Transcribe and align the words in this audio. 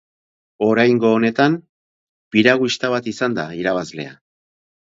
Oraingo 0.67 1.11
honetan, 1.17 1.59
piraguista 2.37 2.93
bat 2.97 3.13
izan 3.15 3.39
da 3.41 3.47
irabazlea. 3.61 4.19